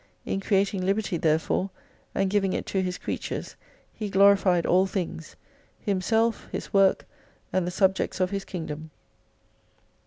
In 0.25 0.39
creating 0.39 0.83
liberty 0.83 1.15
therefore 1.17 1.69
and 2.15 2.27
giving 2.27 2.53
it 2.53 2.65
to 2.65 2.81
His 2.81 2.97
creatures 2.97 3.55
He 3.93 4.09
glorified 4.09 4.65
all 4.65 4.87
things: 4.87 5.35
Himself, 5.79 6.47
His 6.51 6.73
work, 6.73 7.05
and 7.53 7.67
the 7.67 7.69
subjects 7.69 8.19
of 8.19 8.31
His 8.31 8.43
Kingdom. 8.43 8.89